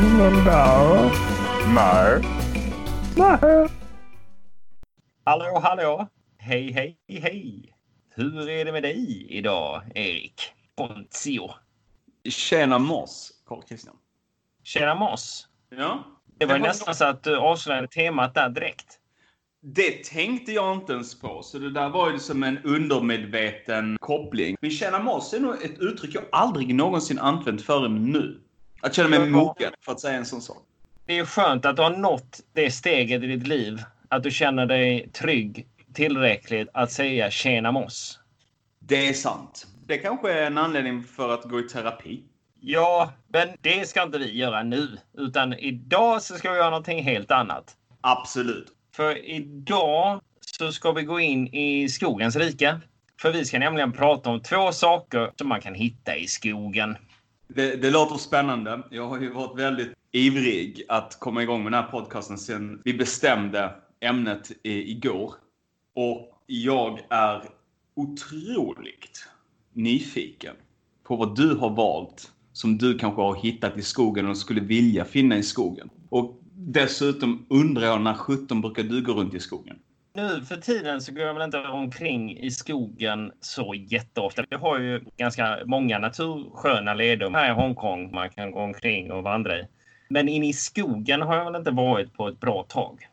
[0.00, 1.10] filmen där?
[1.74, 2.22] Nej.
[3.16, 3.68] Nej.
[5.24, 6.06] Hallå, hallå!
[6.38, 7.74] Hej, hej, hej!
[8.14, 10.42] Hur är det med dig idag, Erik
[10.76, 11.50] Pontio?
[12.28, 13.96] Tjena Moss, Carl Christian.
[14.64, 15.48] Tjena Moss!
[15.70, 16.04] Ja.
[16.38, 18.98] Det var Det var nästan så att du avslöjade temat där direkt.
[19.62, 24.56] Det tänkte jag inte ens på, så det där var ju som en undermedveten koppling.
[24.60, 28.40] Men tjena Moss är nog ett uttryck jag aldrig någonsin använt förrän nu.
[28.80, 30.62] Att känna mig mogen, för att säga en sån sak.
[31.06, 33.82] Det är skönt att du har nått det steget i ditt liv.
[34.08, 38.18] Att du känner dig trygg tillräckligt att säga tjena moss.
[38.78, 39.66] Det är sant.
[39.86, 42.22] Det kanske är en anledning för att gå i terapi.
[42.60, 44.98] Ja, men det ska inte vi göra nu.
[45.18, 47.76] Utan idag så ska vi göra någonting helt annat.
[48.00, 48.66] Absolut.
[48.96, 52.80] För idag så ska vi gå in i skogens rike.
[53.20, 56.96] För vi ska nämligen prata om två saker som man kan hitta i skogen.
[57.54, 58.82] Det, det låter spännande.
[58.90, 62.94] Jag har ju varit väldigt ivrig att komma igång med den här podcasten sen vi
[62.94, 65.34] bestämde ämnet i, igår.
[65.94, 67.42] Och jag är
[67.94, 69.28] otroligt
[69.72, 70.54] nyfiken
[71.02, 75.04] på vad du har valt som du kanske har hittat i skogen och skulle vilja
[75.04, 75.90] finna i skogen.
[76.08, 79.78] Och dessutom undrar jag när 17 brukar du gå runt i skogen?
[80.14, 84.44] Nu för tiden så går jag väl inte omkring i skogen så jätteofta.
[84.50, 89.22] Vi har ju ganska många natursköna leder här i Hongkong man kan gå omkring och
[89.22, 89.66] vandra i.
[90.08, 93.08] Men in i skogen har jag väl inte varit på ett bra tag.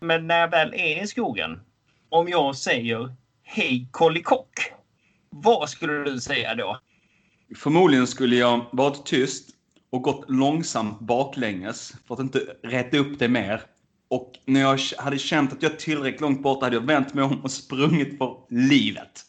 [0.00, 1.60] Men när jag väl är i skogen,
[2.08, 4.72] om jag säger Hej kollikock,
[5.30, 6.80] vad skulle du säga då?
[7.56, 9.50] Förmodligen skulle jag varit tyst
[9.90, 13.62] och gått långsamt baklänges för att inte rätta upp det mer.
[14.08, 17.24] Och när jag hade känt att jag är tillräckligt långt borta hade jag vänt mig
[17.24, 19.22] om och sprungit för livet.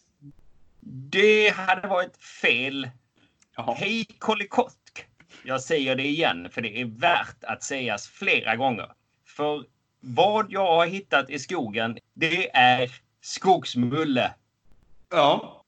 [1.11, 2.89] Det hade varit fel.
[3.55, 3.73] Jaha.
[3.73, 4.73] Hej kollikock!
[5.43, 8.91] Jag säger det igen, för det är värt att sägas flera gånger.
[9.25, 9.65] För
[9.99, 12.91] vad jag har hittat i skogen, det är
[13.21, 14.33] skogsmulle.
[15.09, 15.63] Ja.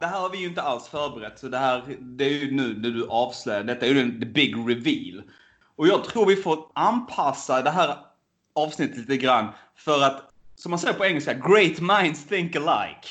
[0.00, 2.78] Det här har vi ju inte alls förberett, så det här det är ju nu
[2.78, 3.64] när du avslöjar.
[3.64, 5.22] Detta är ju den the big reveal.
[5.76, 7.96] Och jag tror vi får anpassa det här
[8.54, 13.08] avsnittet lite grann för att, som man säger på engelska, great minds think alike.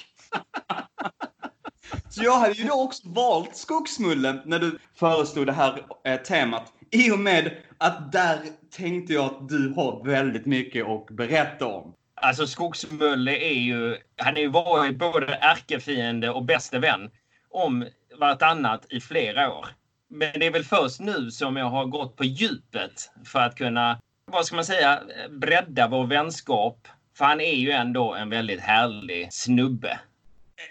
[2.09, 6.73] Så jag hade ju då också valt skogsmullen när du föreslog det här eh, temat.
[6.91, 8.39] I och med att där
[8.71, 11.93] tänkte jag att du har väldigt mycket att berätta om.
[12.15, 17.09] Alltså skogsmulle är ju, han har ju varit både ärkefiende och bäste vän
[17.49, 17.85] om
[18.19, 19.67] vartannat i flera år.
[20.09, 23.99] Men det är väl först nu som jag har gått på djupet för att kunna,
[24.31, 26.87] vad ska man säga, bredda vår vänskap.
[27.17, 29.99] För han är ju ändå en väldigt härlig snubbe.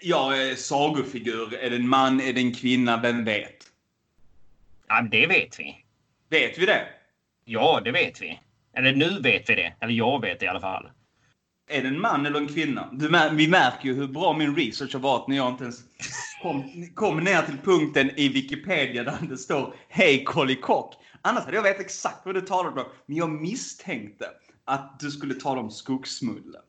[0.01, 1.53] Ja, eh, sagofigur.
[1.53, 2.21] Är det en man?
[2.21, 2.97] Är det en kvinna?
[2.97, 3.57] Vem vet?
[4.87, 5.85] Ja, det vet vi.
[6.29, 6.87] Vet vi det?
[7.45, 8.39] Ja, det vet vi.
[8.77, 9.73] Eller nu vet vi det.
[9.81, 10.89] Eller jag vet det i alla fall.
[11.69, 12.89] Är det en man eller en kvinna?
[12.91, 15.79] Du, vi märker ju hur bra min research har varit när jag inte ens
[16.41, 20.95] kom, kom ner till punkten i Wikipedia där det står Hej kollikock.
[21.21, 22.87] Annars hade jag vetat exakt vad du talade om.
[23.05, 24.25] Men jag misstänkte
[24.65, 26.59] att du skulle tala om skogsmulle.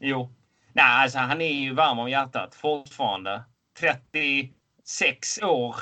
[0.00, 0.32] Jo.
[0.72, 3.44] Nej, alltså han är ju varm om hjärtat fortfarande.
[3.78, 5.76] 36 år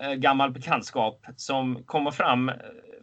[0.00, 2.54] eh, gammal bekantskap som kommer fram eh,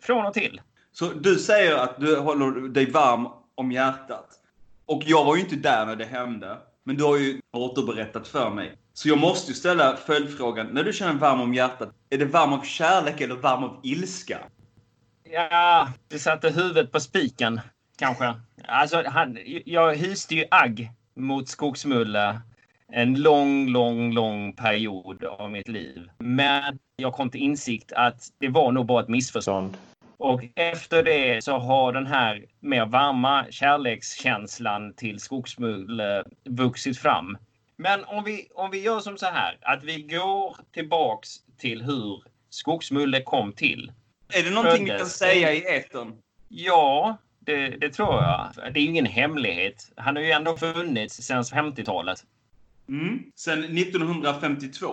[0.02, 0.62] från och till.
[0.92, 4.30] Så du säger att du håller dig varm om hjärtat.
[4.86, 6.58] Och jag var ju inte där när det hände.
[6.84, 8.78] Men du har ju återberättat för mig.
[8.94, 10.68] Så jag måste ju ställa följdfrågan.
[10.68, 14.40] När du känner varm om hjärtat, är det varm av kärlek eller varm av ilska?
[15.24, 17.62] Ja, det satte huvudet på spiken
[17.98, 18.34] kanske.
[18.68, 22.42] Alltså, han, jag hyste ju agg mot Skogsmulle
[22.88, 26.10] en lång, lång, lång period av mitt liv.
[26.18, 29.78] Men jag kom till insikt att det var nog bara ett missförstånd.
[30.18, 37.38] Och efter det så har den här mer varma kärlekskänslan till Skogsmulle vuxit fram.
[37.76, 42.24] Men om vi, om vi gör som så här, att vi går tillbaks till hur
[42.50, 43.92] Skogsmulle kom till.
[44.34, 46.14] Är det någonting vi kan säga i etern?
[46.50, 48.50] Ja, det, det tror jag.
[48.56, 49.92] Det är ju ingen hemlighet.
[49.96, 52.26] Han har ju ändå funnits sedan 50-talet.
[52.90, 53.24] Mm.
[53.36, 54.88] Sen 1952.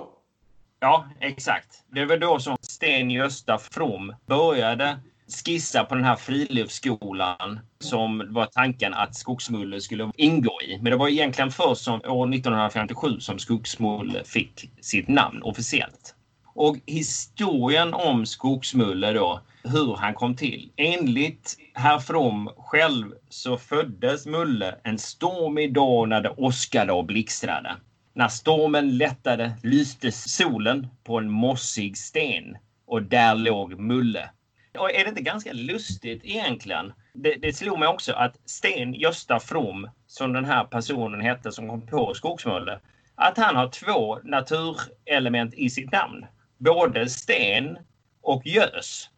[0.80, 1.84] Ja, exakt.
[1.88, 5.00] Det var då som Sten-Gösta From började
[5.30, 10.78] skissa på den här friluftsskolan som var tanken att Skogsmulle skulle ingå i.
[10.82, 16.14] Men det var egentligen först som år 1957 som Skogsmulle fick sitt namn officiellt.
[16.54, 20.72] Och historien om Skogsmulle då, hur han kom till.
[20.76, 27.76] Enligt herr From själv så föddes Mulle en stormig dag när det åskade och blixtrade.
[28.14, 32.56] När stormen lättade lyste solen på en mossig sten
[32.86, 34.30] och där låg Mulle.
[34.78, 36.92] Och är det inte ganska lustigt egentligen?
[37.12, 41.68] Det, det slog mig också att Sten Gösta From, som den här personen hette som
[41.68, 42.80] kom på Skogsmulle,
[43.14, 46.26] att han har två naturelement i sitt namn.
[46.58, 47.78] Både sten
[48.22, 49.10] och gös.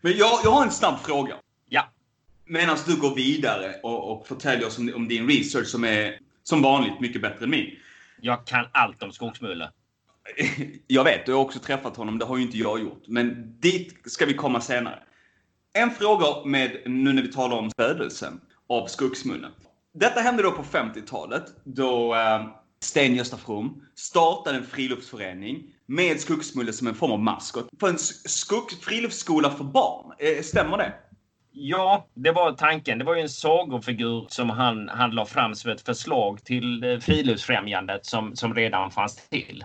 [0.00, 1.34] Men jag, jag har en snabb fråga.
[1.68, 1.90] Ja.
[2.44, 6.62] Medan du går vidare och, och förtäljer oss om, om din research som är som
[6.62, 7.76] vanligt mycket bättre än min.
[8.20, 9.70] Jag kan allt om Skogsmulle.
[10.86, 12.18] Jag vet, du har också träffat honom.
[12.18, 13.02] Det har ju inte jag gjort.
[13.06, 14.98] Men dit ska vi komma senare.
[15.72, 19.50] En fråga med, nu när vi talar om födelsen av Skogsmunnen.
[19.94, 22.46] Detta hände då på 50-talet då eh,
[22.80, 27.68] Sten-Gösta From startade en friluftsförening med Skogsmulle som en form av maskot.
[27.80, 30.12] För en skog, friluftsskola för barn.
[30.18, 30.92] Eh, stämmer det?
[31.52, 32.98] Ja, det var tanken.
[32.98, 36.98] Det var ju en sagofigur som han, han la fram som ett förslag till eh,
[36.98, 39.64] Friluftsfrämjandet som, som redan fanns till.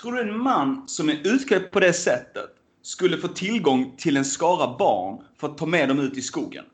[0.00, 2.50] Tror du en man som är utklädd på det sättet
[2.82, 6.64] skulle få tillgång till en skara barn för att ta med dem ut i skogen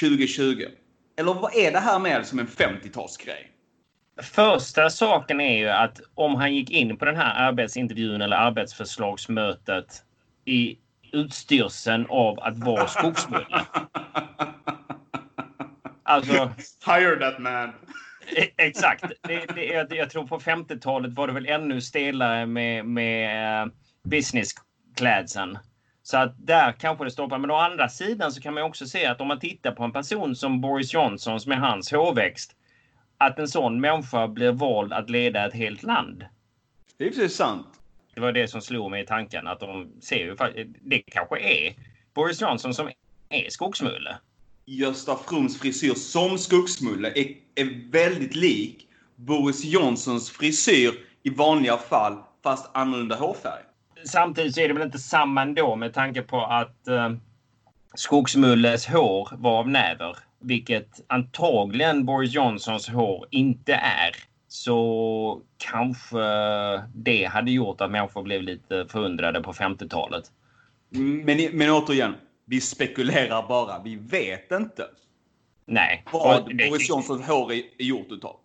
[0.00, 0.64] 2020?
[1.18, 3.50] Eller vad är det här med som en 50-talsgrej?
[4.22, 10.02] Första saken är ju att om han gick in på den här arbetsintervjun eller arbetsförslagsmötet
[10.44, 10.78] i
[11.12, 13.46] utstyrseln av att vara skogsmulle.
[16.06, 16.52] Alltså...
[16.86, 17.72] Hire that man!
[18.56, 19.04] Exakt.
[19.22, 23.72] Det, det, jag, tror på 50-talet var det väl ännu stelare med, med uh,
[24.02, 25.58] businessklädseln.
[26.02, 27.38] Så att där kanske det stoppar.
[27.38, 29.92] Men å andra sidan så kan man också se att om man tittar på en
[29.92, 32.56] person som Boris Johnson som är hans hårväxt.
[33.18, 36.24] Att en sån människa blir vald att leda ett helt land.
[36.98, 37.66] Det är precis sant.
[38.14, 40.36] Det var det som slog mig i tanken att de ser ju
[40.80, 41.74] det kanske är
[42.14, 42.90] Boris Johnson som
[43.28, 44.16] är skogsmulle.
[44.66, 50.90] Gösta Froms frisyr som skogsmulle är, är väldigt lik Boris Johnsons frisyr
[51.22, 53.62] i vanliga fall fast annorlunda hårfärg.
[54.04, 57.10] Samtidigt så är det väl inte samma ändå med tanke på att eh,
[57.94, 60.16] Skogsmulles hår var av näver.
[60.40, 64.14] Vilket antagligen Boris Johnsons hår inte är
[64.48, 66.18] så kanske
[66.94, 70.24] det hade gjort att människor blev lite förundrade på 50-talet.
[70.88, 72.14] Men, men återigen,
[72.44, 73.82] vi spekulerar bara.
[73.82, 74.86] Vi vet inte.
[75.66, 76.04] Nej.
[76.12, 78.36] Vad Boris Johnsons hår är, gjort utav.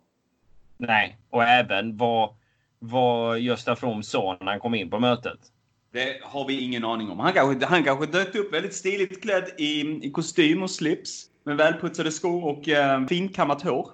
[0.78, 2.34] Nej, och även vad,
[2.78, 5.38] vad Gösta From sa när han kom in på mötet.
[5.92, 7.18] Det har vi ingen aning om.
[7.18, 11.26] Han kanske, han kanske dök upp väldigt stiligt klädd i, i kostym och slips.
[11.44, 13.90] Med välputsade skor och eh, finkammat hår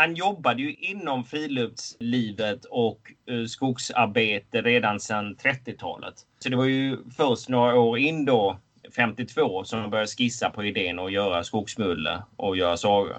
[0.00, 6.14] han jobbade ju inom friluftslivet och uh, skogsarbete redan sedan 30-talet.
[6.38, 8.58] Så det var ju först några år in då,
[8.96, 13.16] 52, som började skissa på idén att göra skogsmulle och göra sagor.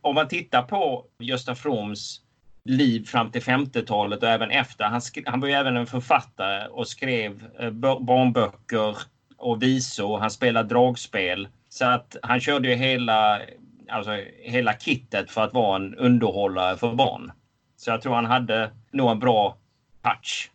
[0.00, 2.20] Om man tittar på Gösta Froms
[2.64, 4.84] liv fram till 50-talet och även efter.
[4.84, 7.70] Han, han var ju även en författare och skrev eh,
[8.00, 8.96] barnböcker
[9.36, 10.18] och visor.
[10.18, 11.48] Han spelade dragspel.
[11.68, 13.40] Så att han körde ju hela
[13.88, 14.10] alltså
[14.42, 17.32] hela kittet för att vara en underhållare för barn.
[17.76, 19.56] Så jag tror han hade nog en bra
[20.02, 20.50] touch.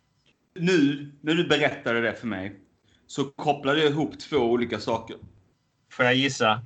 [0.54, 2.60] Nu när du berättade det för mig
[3.06, 5.16] så kopplade jag ihop två olika saker.
[5.92, 6.62] Får jag gissa?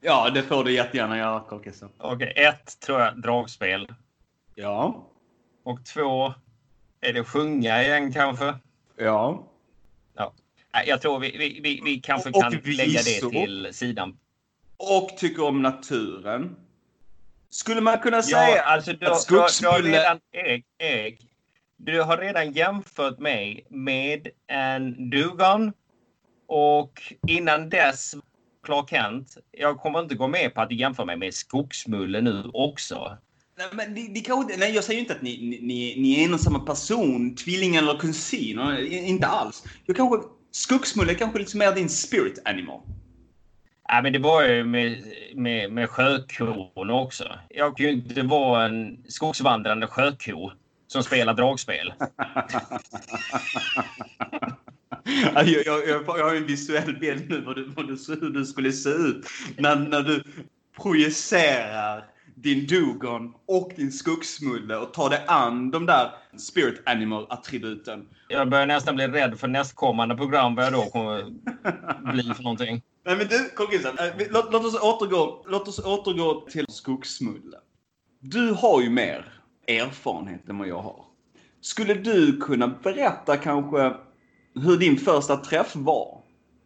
[0.00, 1.88] Ja, det får du jättegärna göra, Korkissa.
[1.98, 3.88] Okej, okay, ett tror jag dragspel.
[4.54, 5.06] Ja.
[5.62, 6.34] Och två,
[7.00, 8.54] är det sjunga igen kanske?
[8.96, 9.46] Ja.
[10.14, 10.32] Ja.
[10.86, 14.18] Jag tror vi, vi, vi, vi kanske kan lägga det till sidan
[14.76, 16.56] och tycker om naturen.
[17.50, 21.27] Skulle man kunna säga ja, alltså du, att redan, Erik, Erik,
[21.78, 25.72] du har redan jämfört mig med en dugon
[26.46, 28.14] och innan dess
[28.62, 29.36] Clark Kent.
[29.52, 33.18] Jag kommer inte gå med på att du jämför mig med skogsmulle nu också.
[33.58, 36.34] Nej, men det, det kanske, nej, jag säger inte att ni, ni, ni är en
[36.34, 38.60] och samma person, tvilling eller kusin.
[38.90, 39.64] Inte alls.
[39.86, 42.80] Jag kanske, skogsmulle är kanske lite mer din spirit animal.
[43.88, 45.02] Ja, men det var ju med,
[45.34, 47.24] med, med sjökon också.
[47.48, 50.50] Jag kan ju inte vara en skogsvandrande sjöko
[50.88, 51.92] som spelar dragspel.
[55.34, 58.72] jag, jag, jag, har en visuell bild nu vad du, vad du, hur du skulle
[58.72, 59.26] se ut
[59.56, 60.22] när, när du
[60.82, 62.04] projicerar
[62.34, 68.08] din Dugon och din Skogsmulle och tar dig an de där Spirit Animal-attributen.
[68.28, 71.24] Jag börjar nästan bli rädd för nästkommande program vad jag då kommer
[72.12, 72.82] bli för någonting.
[73.04, 77.56] Nej men du, Carl äh, låt, låt, oss återgå, låt oss återgå till Skogsmulle.
[78.20, 79.37] Du har ju mer
[79.68, 81.04] erfarenhet än vad jag har.
[81.60, 83.94] Skulle du kunna berätta kanske
[84.54, 86.22] hur din första träff var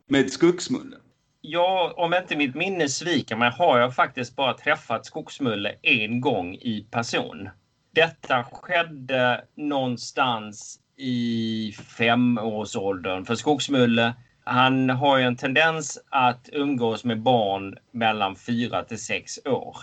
[0.09, 0.97] med Skogsmulle?
[1.40, 6.54] Ja, om inte mitt minne sviker mig har jag faktiskt bara träffat Skogsmulle en gång
[6.54, 7.49] i person.
[7.94, 13.25] Detta skedde någonstans i femårsåldern.
[13.25, 19.38] För Skogsmulle Han har ju en tendens att umgås med barn mellan fyra till sex
[19.44, 19.76] år.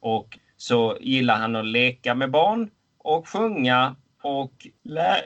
[0.00, 5.22] Och så gillar han att leka med barn och sjunga och lä...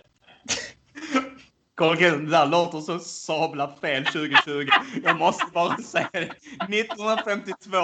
[1.75, 4.69] Carl det där låter så sabla fel 2020.
[5.05, 6.21] Jag måste bara säga det.
[6.21, 7.77] 1952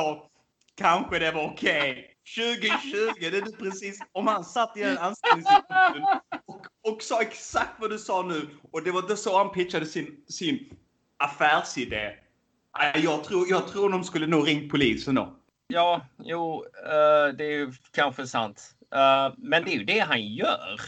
[0.74, 1.90] kanske det var okej.
[1.90, 2.04] Okay.
[2.36, 4.00] 2020, det är precis...
[4.12, 6.02] Om han satt i en anställningssituation
[6.46, 9.86] och, och sa exakt vad du sa nu och det var inte så han pitchade
[9.86, 10.76] sin, sin
[11.16, 12.14] affärsidé.
[12.94, 15.37] Jag tror, jag tror de skulle nog ringt polisen då.
[15.70, 18.76] Ja, jo, uh, det är ju kanske sant.
[18.94, 20.80] Uh, men det är ju det han gör.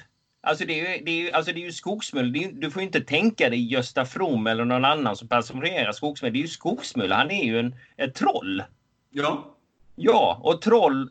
[0.43, 2.37] Alltså det är ju, det är ju, alltså det är ju skogsmull.
[2.37, 6.33] Är, du får ju inte tänka dig Gösta From eller någon annan som personerar skogsmull.
[6.33, 7.13] Det är ju skogsmull.
[7.13, 8.63] Han är ju en, ett troll.
[9.11, 9.57] Ja.
[9.97, 11.11] Ja, och troll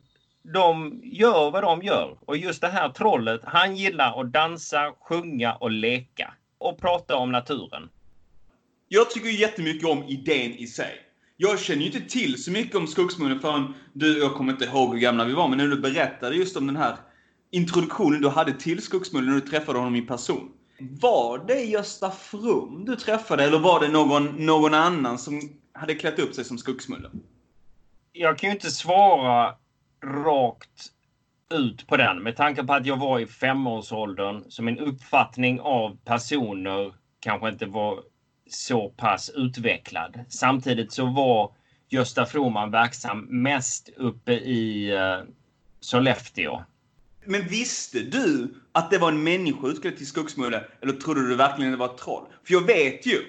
[0.53, 2.17] de gör vad de gör.
[2.25, 6.33] Och just det här trollet, han gillar att dansa, sjunga och leka.
[6.57, 7.89] Och prata om naturen.
[8.87, 11.08] Jag tycker jättemycket om idén i sig.
[11.41, 14.93] Jag känner ju inte till så mycket om skogsmunnen förrän du, jag kommer inte ihåg
[14.93, 16.95] hur gamla vi var, men när du berättade just om den här
[17.51, 20.51] introduktionen du hade till skogsmullen när du träffade honom i person.
[20.79, 25.41] Var det Gösta From du träffade eller var det någon, någon annan som
[25.73, 27.09] hade klätt upp sig som skogsmulle?
[28.11, 29.55] Jag kan ju inte svara
[30.03, 30.87] rakt
[31.53, 35.97] ut på den med tanke på att jag var i femårsåldern så min uppfattning av
[36.05, 37.99] personer kanske inte var
[38.53, 40.19] så pass utvecklad.
[40.29, 41.51] Samtidigt så var
[41.89, 45.23] Gösta Froman verksam mest uppe i uh,
[45.79, 46.63] Sollefteå.
[47.25, 51.71] Men visste du att det var en människa utklädd till skogsmulle eller trodde du verkligen
[51.71, 52.27] det var ett troll?
[52.43, 53.19] För jag vet ju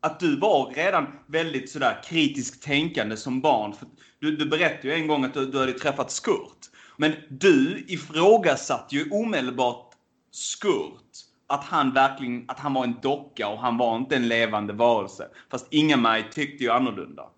[0.00, 3.72] att du var redan väldigt sådär kritiskt tänkande som barn.
[3.72, 3.86] För
[4.20, 6.58] du, du berättade ju en gång att du, du hade träffat Skurt.
[6.96, 9.94] Men du ifrågasatte ju omedelbart
[10.30, 14.72] Skurt att han verkligen att han var en docka och han var inte en levande
[14.72, 15.28] varelse.
[15.50, 17.28] Fast Inga-Maj tyckte ju annorlunda.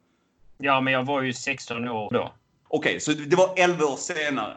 [0.59, 2.33] Ja, men jag var ju 16 år då.
[2.69, 4.57] Okej, okay, så det var 11 år senare?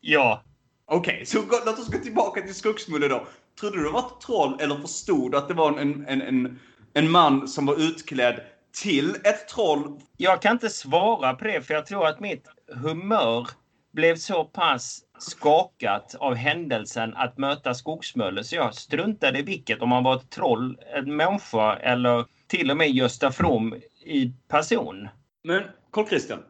[0.00, 0.42] Ja.
[0.86, 3.26] Okej, okay, så låt oss gå tillbaka till Skogsmulle då.
[3.60, 6.60] Trodde du det var ett troll eller förstod du att det var en, en, en,
[6.94, 8.40] en man som var utklädd
[8.82, 10.00] till ett troll?
[10.16, 13.48] Jag kan inte svara på det för jag tror att mitt humör
[13.92, 19.92] blev så pass skakat av händelsen att möta Skogsmulle så jag struntade i vilket, om
[19.92, 23.74] han var ett troll, en människa eller till och med Gösta From
[24.04, 25.08] i person.
[25.44, 25.62] Men
[25.92, 26.42] Carl Christian,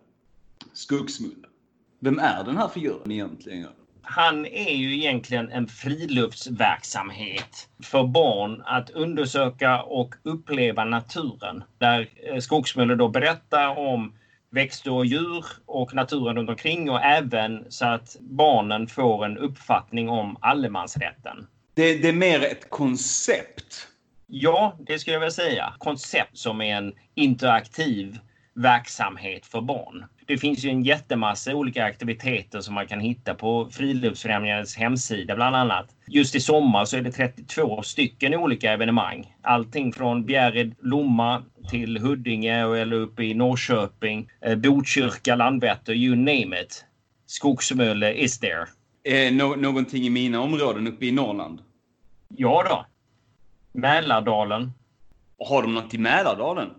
[0.73, 1.47] Skogsmulle.
[2.01, 3.69] Vem är den här figuren egentligen?
[4.03, 11.65] Han är ju egentligen en friluftsverksamhet för barn att undersöka och uppleva naturen.
[11.79, 14.15] Där eh, Skogsmulle då berättar om
[14.53, 20.09] växter och djur och naturen runt omkring och även så att barnen får en uppfattning
[20.09, 21.47] om allemansrätten.
[21.75, 23.89] Det, det är mer ett koncept?
[24.27, 25.73] Ja, det skulle jag vilja säga.
[25.79, 28.19] Koncept som är en interaktiv
[28.55, 30.05] verksamhet för barn.
[30.27, 35.57] Det finns ju en jättemassa olika aktiviteter som man kan hitta på Friluftsfrämjandets hemsida bland
[35.57, 35.87] annat.
[36.07, 39.37] Just i sommar så är det 32 stycken olika evenemang.
[39.43, 46.61] Allting från Bjärred, Lomma till Huddinge eller uppe i Norrköping, eh, Botkyrka, Landvetter, you name
[46.61, 46.85] it.
[47.27, 48.67] Skogsmölle is there.
[49.05, 51.63] Eh, no någonting i mina områden uppe i Norrland?
[52.29, 52.87] Ja då.
[53.81, 54.73] Mälardalen.
[55.49, 56.71] Har de något i Mälardalen?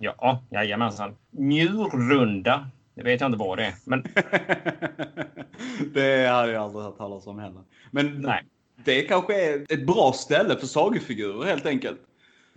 [0.00, 1.16] Ja, jajamensan.
[1.30, 2.68] Njurrunda.
[2.94, 3.74] Det vet jag inte vad det är.
[3.84, 4.02] Men...
[5.94, 7.62] det hade jag aldrig hört talas om heller.
[7.90, 8.44] Men Nej.
[8.84, 12.00] det kanske är ett bra ställe för sagofigurer helt enkelt.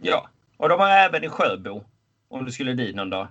[0.01, 1.83] Ja, och de har även i Sjöbo.
[2.29, 3.27] Om du skulle dit någon dag.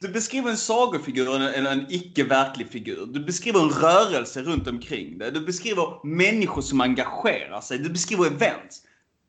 [0.00, 3.06] Du beskriver en sagofigur eller en icke-verklig figur.
[3.06, 5.30] Du beskriver en rörelse runt omkring det.
[5.30, 7.78] Du beskriver människor som engagerar sig.
[7.78, 8.82] Du beskriver event.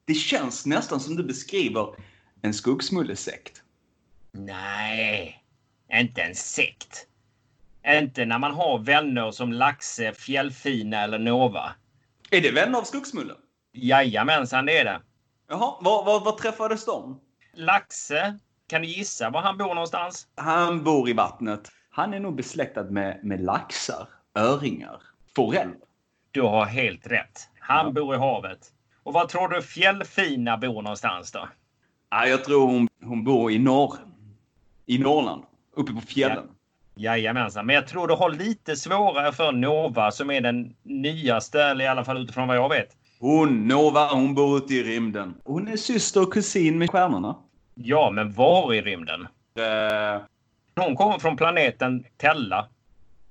[0.05, 1.95] Det känns nästan som du beskriver
[2.41, 3.61] en skogsmullesekt.
[4.31, 5.43] Nej,
[5.93, 7.07] inte en sekt.
[7.87, 11.75] Inte när man har vänner som Laxe, Fjällfina eller Nova.
[12.31, 13.37] Är det vänner av Skogsmullen?
[13.73, 15.01] Jajamensan, det är det.
[15.49, 17.19] Jaha, var, var, var träffades de?
[17.53, 20.27] Laxe, kan du gissa var han bor någonstans?
[20.35, 21.71] Han bor i vattnet.
[21.89, 25.01] Han är nog besläktad med, med laxar, öringar,
[25.35, 25.73] forell.
[26.31, 27.49] Du har helt rätt.
[27.59, 27.91] Han ja.
[27.91, 28.59] bor i havet.
[29.03, 31.49] Och var tror du Fjällfina bor någonstans då?
[32.09, 33.97] Ja, jag tror hon, hon bor i norr
[34.85, 35.43] i Norrland,
[35.75, 36.47] uppe på fjällen.
[36.47, 36.53] Ja.
[36.95, 41.85] Jajamensan, men jag tror du har lite svårare för Nova som är den nyaste, eller
[41.85, 42.97] i alla fall utifrån vad jag vet.
[43.23, 45.33] Hon, Nova, hon bor ute i rymden.
[45.43, 47.35] Hon är syster och kusin med stjärnorna.
[47.75, 49.21] Ja, men var i rymden?
[49.21, 50.25] Uh...
[50.75, 52.69] Hon kommer från planeten Tella.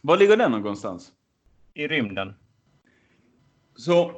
[0.00, 1.12] Var ligger den någonstans?
[1.74, 2.34] I rymden.
[3.76, 4.12] Så,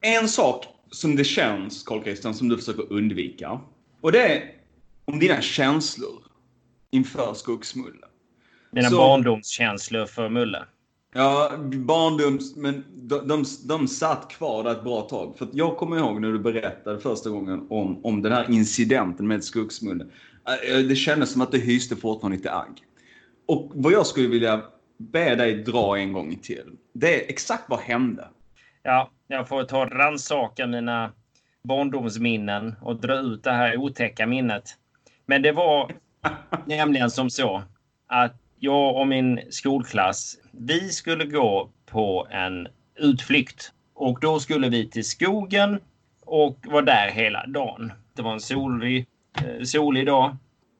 [0.00, 3.60] en sak som det känns, Carl Christian, som du försöker undvika.
[4.00, 4.54] Och det är
[5.04, 6.22] om dina känslor
[6.90, 8.06] inför Skogsmulle.
[8.72, 10.64] Dina Så- barndomskänslor för Mulle.
[11.12, 12.56] Ja, barndoms...
[12.56, 15.38] Men de, de, de satt kvar där ett bra tag.
[15.38, 19.26] För att jag kommer ihåg när du berättade första gången om, om den här incidenten
[19.28, 20.04] med Skogsmulle.
[20.68, 22.82] Eh, Det kändes som att du hyste fortfarande lite agg.
[23.46, 24.62] Och vad jag skulle vilja
[24.98, 26.72] be dig dra en gång till.
[26.92, 28.28] Det är exakt vad hände.
[28.82, 31.12] Ja, jag får ta och rannsaka mina
[31.64, 34.64] barndomsminnen och dra ut det här otäcka minnet.
[35.26, 35.92] Men det var
[36.66, 37.62] nämligen som så
[38.06, 43.72] att jag och min skolklass, vi skulle gå på en utflykt.
[43.94, 45.80] Och då skulle vi till skogen
[46.26, 47.92] och var där hela dagen.
[48.16, 50.36] Det var en solig, eh, solig dag.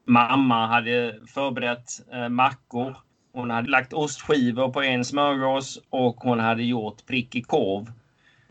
[0.07, 2.97] Mamma hade förberett eh, mackor.
[3.33, 7.93] Hon hade lagt ostskivor på en smörgås och hon hade gjort prickig korv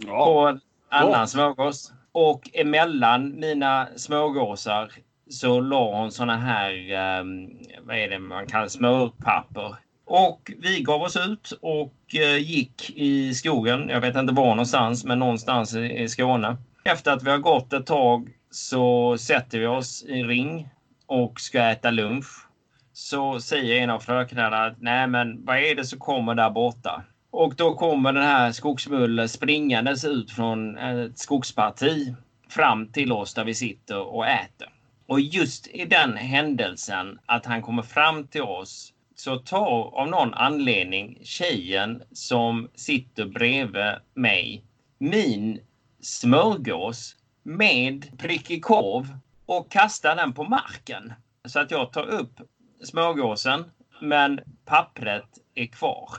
[0.08, 0.60] på en
[0.90, 1.94] annan smörgås.
[2.12, 4.92] Och emellan mina smörgåsar
[5.30, 7.50] så la hon såna här, ehm,
[7.82, 9.76] vad är det man kallar smörpapper.
[10.06, 13.90] Och vi gav oss ut och eh, gick i skogen.
[13.90, 16.58] Jag vet inte var någonstans, men någonstans i, i Skåne.
[16.84, 20.70] Efter att vi har gått ett tag så sätter vi oss i ring
[21.06, 22.48] och ska äta lunch.
[22.94, 27.04] Så säger en av fröknarna att nej men vad är det som kommer där borta?
[27.32, 32.16] Och då kommer den här skogsmullen springandes ut från ett skogsparti
[32.50, 34.68] fram till oss där vi sitter och äter.
[35.10, 40.34] Och just i den händelsen att han kommer fram till oss så tar av någon
[40.34, 44.64] anledning tjejen som sitter bredvid mig
[44.98, 45.60] min
[46.02, 51.14] smörgås med prickig korv och kastar den på marken.
[51.46, 52.42] Så att jag tar upp
[52.84, 56.10] smörgåsen men pappret är kvar.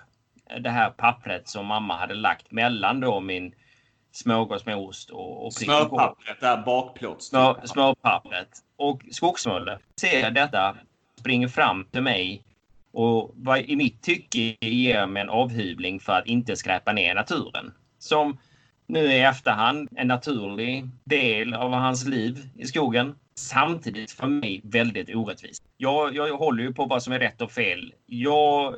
[0.61, 3.55] Det här pappret som mamma hade lagt mellan då min
[4.13, 5.53] smörgås med ost och, och.
[5.53, 7.29] Smörpappret, det här bakplåts.
[7.29, 8.49] Smör, smörpappret.
[8.77, 10.77] Och Skogsmulle ser detta,
[11.19, 12.43] springer fram till mig
[12.93, 17.73] och vad i mitt tycke ger mig en avhyvling för att inte skräpa ner naturen.
[17.99, 18.39] Som
[18.87, 23.15] nu i efterhand en naturlig del av hans liv i skogen.
[23.35, 25.65] Samtidigt för mig väldigt orättvist.
[25.77, 27.95] Jag, jag håller ju på vad som är rätt och fel.
[28.07, 28.75] Jag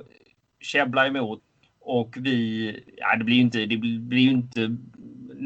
[0.60, 1.42] käbblar emot
[1.80, 4.76] och vi, ja det blir ju inte, det blir inte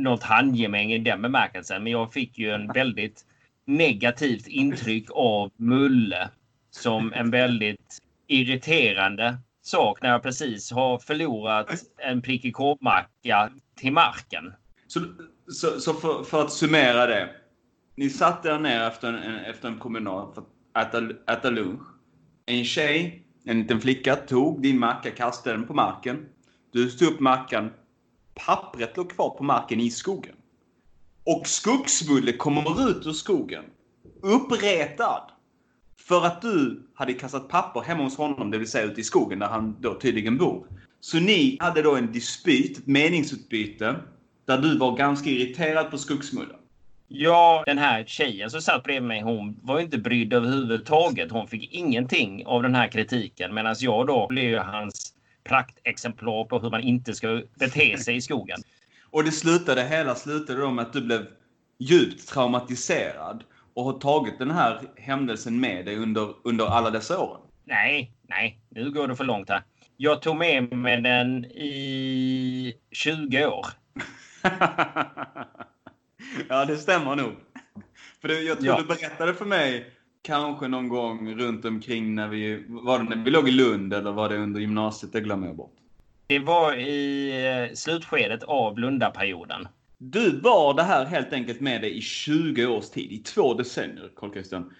[0.02, 1.82] något handgemäng i den bemärkelsen.
[1.82, 3.24] Men jag fick ju en väldigt
[3.64, 6.30] negativt intryck av Mulle
[6.70, 14.52] som en väldigt irriterande sak när jag precis har förlorat en prickig korvmacka till marken.
[14.86, 15.00] Så,
[15.48, 17.28] så, så för, för att summera det.
[17.96, 21.82] Ni satt där ner efter en, en, efter en promenad för att äta, äta lunch.
[22.46, 26.26] En tjej, en liten flicka, tog din macka, kastade den på marken.
[26.72, 27.70] Du stod upp mackan.
[28.46, 30.34] Pappret låg kvar på marken i skogen.
[31.24, 33.64] Och Skogsmulle kommer ut ur skogen.
[34.22, 35.30] Uppretad.
[35.98, 39.38] För att du hade kastat papper hemma hos honom, det vill säga ute i skogen
[39.38, 40.66] där han då tydligen bor.
[41.00, 43.96] Så ni hade då en dispyt, ett meningsutbyte,
[44.44, 46.54] där du var ganska irriterad på Skogsmulle.
[47.08, 51.30] Ja, den här tjejen som satt bredvid mig, hon var ju inte brydd överhuvudtaget.
[51.30, 53.54] Hon fick ingenting av den här kritiken.
[53.54, 55.15] Medan jag då blev hans
[55.48, 58.58] praktexemplar på hur man inte ska bete sig i skogen.
[59.10, 61.26] Och det slutade, hela slutade då med att du blev
[61.78, 67.40] djupt traumatiserad och har tagit den här händelsen med dig under, under alla dessa åren.
[67.64, 69.62] Nej, nej, nu går det för långt här.
[69.96, 73.66] Jag tog med mig den i 20 år.
[76.48, 77.32] ja, det stämmer nog.
[78.20, 78.80] För det, jag tror Ja.
[78.80, 79.90] du berättade för mig
[80.26, 84.12] kanske någon gång runt omkring när vi, var det när vi låg i Lund eller
[84.12, 85.12] var det under gymnasiet?
[85.12, 85.72] Det glömmer jag bort.
[86.26, 89.68] Det var i eh, slutskedet av Lundaperioden.
[89.98, 94.10] Du bar det här helt enkelt med dig i 20 års tid, i två decennier,
[94.16, 94.72] Carl Christian.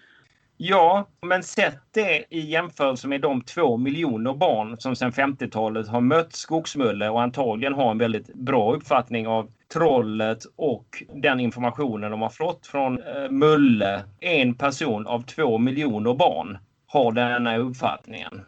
[0.56, 6.00] Ja, men sätt det i jämförelse med de två miljoner barn som sedan 50-talet har
[6.00, 12.22] mött skogsmulle och antagligen har en väldigt bra uppfattning av trollet och den informationen de
[12.22, 14.04] har fått från eh, Mulle.
[14.20, 18.40] En person av två miljoner barn har denna uppfattningen.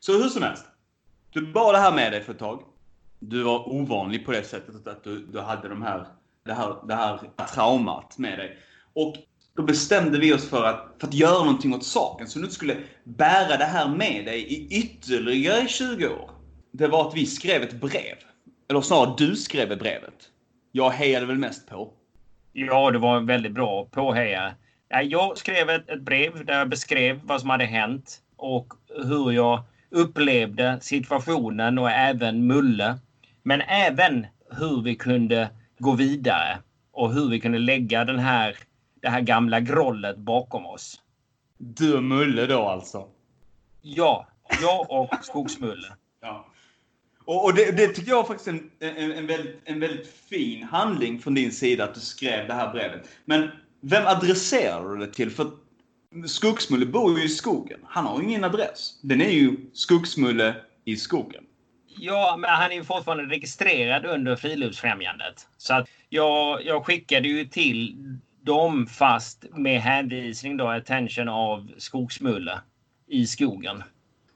[0.00, 0.64] Så hur som helst.
[1.30, 2.62] Du bar det här med dig för ett tag.
[3.18, 6.06] Du var ovanlig på det sättet att du, du hade de här,
[6.44, 7.20] det, här, det här
[7.54, 8.58] traumat med dig.
[8.92, 9.16] Och
[9.56, 12.28] då bestämde vi oss för att, för att göra någonting åt saken.
[12.28, 16.30] Så du inte skulle bära det här med dig i ytterligare 20 år.
[16.72, 18.16] Det var att vi skrev ett brev.
[18.68, 20.30] Eller snarare, du skrev brevet.
[20.72, 21.92] Jag hejade väl mest på.
[22.52, 24.54] Ja, det var en väldigt bra påheja.
[24.88, 28.72] Ja, Jag skrev ett, ett brev där jag beskrev vad som hade hänt och
[29.04, 32.98] hur jag upplevde situationen och även Mulle.
[33.42, 36.58] Men även hur vi kunde gå vidare
[36.92, 38.56] och hur vi kunde lägga den här,
[39.02, 41.00] det här gamla grollet bakom oss.
[41.58, 43.08] Du och Mulle då alltså?
[43.82, 44.26] Ja,
[44.62, 45.88] jag och Skogsmulle.
[46.20, 46.46] Ja.
[47.24, 50.62] Och, och det, det, tycker jag faktiskt är en, en, en, väldigt, en väldigt fin
[50.62, 53.08] handling från din sida att du skrev det här brevet.
[53.24, 55.30] Men vem adresserar du det till?
[55.30, 55.50] För
[56.26, 57.80] Skogsmulle bor ju i skogen.
[57.84, 58.98] Han har ju ingen adress.
[59.02, 60.54] Den är ju Skogsmulle
[60.84, 61.44] i skogen.
[61.98, 65.46] Ja, men han är ju fortfarande registrerad under Friluftsfrämjandet.
[65.56, 67.96] Så att jag, jag skickade ju till
[68.42, 72.60] dem fast med hänvisning då, attention av Skogsmulle
[73.08, 73.82] i skogen.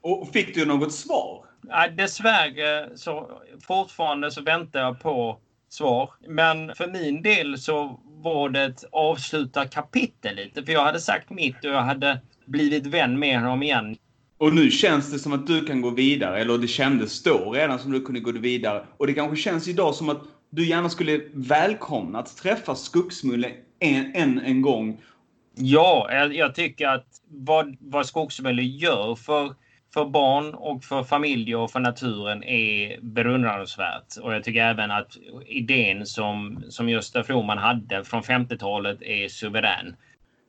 [0.01, 1.46] Och fick du något svar?
[1.67, 5.39] Ja, dessvärre så fortfarande så väntar jag på
[5.69, 6.09] svar.
[6.27, 10.63] Men för min del så var det ett avslutat kapitel lite.
[10.63, 13.95] För jag hade sagt mitt och jag hade blivit vän med honom igen.
[14.37, 17.79] Och nu känns det som att du kan gå vidare, eller det kändes då redan
[17.79, 18.85] som du kunde gå vidare.
[18.97, 24.15] Och det kanske känns idag som att du gärna skulle välkomna att träffa Skogsmulle en,
[24.15, 25.01] en, en gång.
[25.55, 29.55] Ja, jag, jag tycker att vad, vad Skogsmulle gör för,
[29.97, 34.17] för barn och för familjer och för naturen är beundransvärt.
[34.21, 39.95] Och jag tycker även att idén som, som Gösta Froman hade från 50-talet är suverän.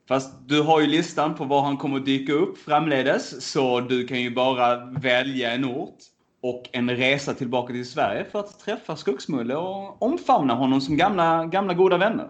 [0.09, 4.07] Fast du har ju listan på var han kommer att dyka upp framledes, så du
[4.07, 5.99] kan ju bara välja en ort
[6.43, 11.45] och en resa tillbaka till Sverige för att träffa Skogsmulle och omfamna honom som gamla,
[11.45, 12.29] gamla goda vänner.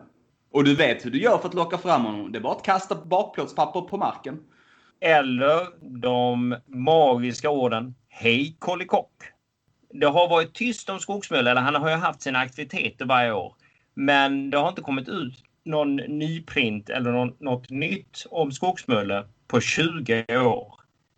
[0.52, 2.32] Och du vet hur du gör för att locka fram honom.
[2.32, 4.38] Det är bara att kasta bakplåtspapper på marken.
[5.00, 5.66] Eller
[6.00, 9.12] de magiska orden Hej Kolikock.
[9.92, 13.54] Det har varit tyst om Skogsmulle, eller han har ju haft sina aktiviteter varje år.
[13.94, 19.60] Men det har inte kommit ut någon nyprint eller någon, något nytt om Skogsmulle på
[19.60, 20.74] 20 år.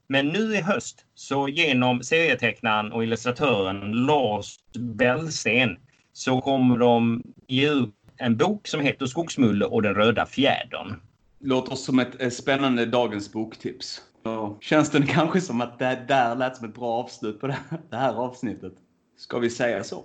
[0.07, 5.79] Men nu i höst så genom serietecknaren och illustratören Lars Bellsten
[6.13, 10.95] så kommer de ge ut en bok som heter Skogsmulle och den röda fjädern.
[11.43, 14.03] Låter som ett spännande dagens boktips.
[14.23, 17.57] Så känns det kanske som att det där lät som ett bra avslut på det
[17.93, 18.73] här avsnittet.
[19.17, 20.05] Ska vi säga så?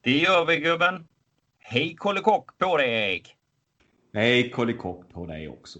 [0.00, 1.06] Det gör vi gubben.
[1.58, 3.24] Hej kollikock på dig!
[4.14, 5.78] Hej kollikock på dig också.